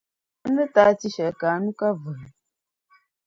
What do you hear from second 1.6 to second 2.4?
nyu, ka vuhi.